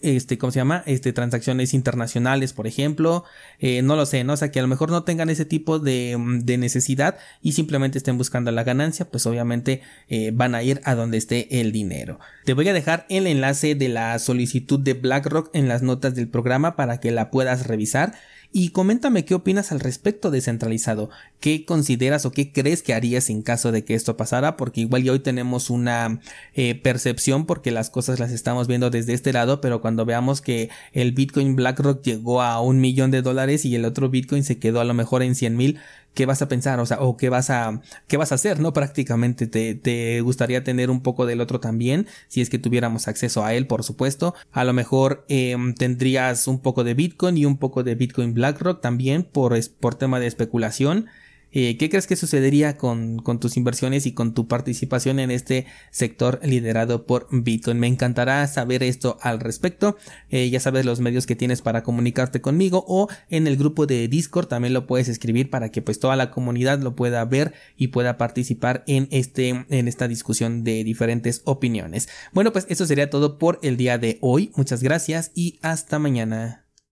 este, 0.01 0.37
¿cómo 0.37 0.51
se 0.51 0.59
llama? 0.59 0.83
Este, 0.85 1.13
transacciones 1.13 1.73
internacionales, 1.73 2.53
por 2.53 2.67
ejemplo, 2.67 3.23
eh, 3.59 3.81
no 3.81 3.95
lo 3.95 4.05
sé, 4.05 4.23
¿no? 4.23 4.33
O 4.33 4.37
sea, 4.37 4.51
que 4.51 4.59
a 4.59 4.61
lo 4.61 4.67
mejor 4.67 4.91
no 4.91 5.03
tengan 5.03 5.29
ese 5.29 5.45
tipo 5.45 5.79
de, 5.79 6.17
de 6.43 6.57
necesidad 6.57 7.17
y 7.41 7.53
simplemente 7.53 7.97
estén 7.97 8.17
buscando 8.17 8.51
la 8.51 8.63
ganancia, 8.63 9.09
pues 9.09 9.25
obviamente 9.25 9.81
eh, 10.07 10.31
van 10.33 10.55
a 10.55 10.63
ir 10.63 10.81
a 10.85 10.95
donde 10.95 11.17
esté 11.17 11.59
el 11.59 11.71
dinero. 11.71 12.19
Te 12.45 12.53
voy 12.53 12.67
a 12.67 12.73
dejar 12.73 13.05
el 13.09 13.27
enlace 13.27 13.75
de 13.75 13.89
la 13.89 14.17
solicitud 14.19 14.79
de 14.79 14.93
BlackRock 14.93 15.49
en 15.53 15.67
las 15.67 15.81
notas 15.81 16.15
del 16.15 16.27
programa 16.27 16.75
para 16.75 16.99
que 16.99 17.11
la 17.11 17.31
puedas 17.31 17.67
revisar 17.67 18.13
y 18.51 18.69
coméntame 18.69 19.25
qué 19.25 19.35
opinas 19.35 19.71
al 19.71 19.79
respecto 19.79 20.31
descentralizado, 20.31 21.09
qué 21.39 21.65
consideras 21.65 22.25
o 22.25 22.31
qué 22.31 22.51
crees 22.51 22.81
que 22.81 22.95
harías 22.95 23.29
en 23.29 23.43
caso 23.43 23.71
de 23.71 23.85
que 23.85 23.93
esto 23.93 24.17
pasara, 24.17 24.57
porque 24.57 24.81
igual 24.81 25.03
ya 25.03 25.11
hoy 25.11 25.19
tenemos 25.19 25.69
una 25.69 26.19
eh, 26.55 26.73
percepción 26.73 27.45
porque 27.45 27.69
las 27.69 27.91
cosas 27.91 28.19
las 28.19 28.31
estamos 28.31 28.67
viendo 28.67 28.89
desde 28.89 29.13
este 29.13 29.33
lado, 29.33 29.61
pero 29.61 29.81
cuando 29.81 30.03
veamos 30.05 30.41
que 30.41 30.69
el 30.93 31.11
Bitcoin 31.11 31.55
BlackRock 31.55 32.01
llegó 32.03 32.41
a 32.41 32.59
un 32.59 32.81
millón 32.81 33.11
de 33.11 33.21
dólares 33.21 33.65
y 33.65 33.75
el 33.75 33.85
otro 33.85 34.09
Bitcoin 34.09 34.43
se 34.43 34.57
quedó 34.57 34.79
a 34.79 34.85
lo 34.85 34.95
mejor 34.95 35.21
en 35.21 35.35
100 35.35 35.55
mil, 35.55 35.79
qué 36.13 36.25
vas 36.25 36.41
a 36.41 36.47
pensar, 36.47 36.79
o 36.79 36.85
sea, 36.85 36.99
o 36.99 37.17
qué 37.17 37.29
vas 37.29 37.49
a, 37.49 37.81
qué 38.07 38.17
vas 38.17 38.31
a 38.31 38.35
hacer, 38.35 38.59
¿no? 38.59 38.73
Prácticamente 38.73 39.47
te, 39.47 39.75
te 39.75 40.21
gustaría 40.21 40.63
tener 40.63 40.89
un 40.89 41.01
poco 41.01 41.25
del 41.25 41.41
otro 41.41 41.59
también, 41.59 42.07
si 42.27 42.41
es 42.41 42.49
que 42.49 42.59
tuviéramos 42.59 43.07
acceso 43.07 43.45
a 43.45 43.53
él, 43.53 43.67
por 43.67 43.83
supuesto. 43.83 44.33
A 44.51 44.63
lo 44.63 44.73
mejor 44.73 45.25
em, 45.29 45.73
tendrías 45.73 46.47
un 46.47 46.59
poco 46.59 46.83
de 46.83 46.93
Bitcoin 46.93 47.37
y 47.37 47.45
un 47.45 47.57
poco 47.57 47.83
de 47.83 47.95
Bitcoin 47.95 48.33
BlackRock 48.33 48.81
también 48.81 49.23
por, 49.23 49.57
por 49.79 49.95
tema 49.95 50.19
de 50.19 50.27
especulación. 50.27 51.07
Eh, 51.51 51.77
¿Qué 51.77 51.89
crees 51.89 52.07
que 52.07 52.15
sucedería 52.15 52.77
con, 52.77 53.19
con, 53.19 53.39
tus 53.39 53.57
inversiones 53.57 54.05
y 54.05 54.13
con 54.13 54.33
tu 54.33 54.47
participación 54.47 55.19
en 55.19 55.31
este 55.31 55.65
sector 55.91 56.39
liderado 56.43 57.05
por 57.05 57.27
Bitcoin? 57.31 57.79
Me 57.79 57.87
encantará 57.87 58.45
saber 58.47 58.83
esto 58.83 59.17
al 59.21 59.39
respecto. 59.39 59.97
Eh, 60.29 60.49
ya 60.49 60.59
sabes 60.59 60.85
los 60.85 60.99
medios 60.99 61.25
que 61.25 61.35
tienes 61.35 61.61
para 61.61 61.83
comunicarte 61.83 62.41
conmigo 62.41 62.85
o 62.87 63.07
en 63.29 63.47
el 63.47 63.57
grupo 63.57 63.85
de 63.85 64.07
Discord 64.07 64.47
también 64.47 64.73
lo 64.73 64.87
puedes 64.87 65.09
escribir 65.09 65.49
para 65.49 65.69
que 65.69 65.81
pues 65.81 65.99
toda 65.99 66.15
la 66.15 66.31
comunidad 66.31 66.79
lo 66.79 66.95
pueda 66.95 67.23
ver 67.25 67.53
y 67.77 67.87
pueda 67.87 68.17
participar 68.17 68.83
en 68.87 69.07
este 69.11 69.65
en 69.69 69.87
esta 69.87 70.07
discusión 70.07 70.63
de 70.63 70.83
diferentes 70.83 71.41
opiniones. 71.45 72.09
Bueno, 72.33 72.51
pues 72.51 72.65
eso 72.69 72.85
sería 72.85 73.09
todo 73.09 73.37
por 73.37 73.59
el 73.63 73.77
día 73.77 73.97
de 73.97 74.17
hoy. 74.21 74.51
Muchas 74.55 74.83
gracias 74.83 75.31
y 75.33 75.59
hasta 75.61 75.99
mañana. 75.99 76.68